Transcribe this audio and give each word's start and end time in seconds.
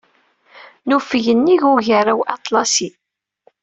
Nufeg 0.87 1.25
nnig 1.37 1.61
Ugaraw 1.71 2.21
Aṭlasi. 2.35 2.89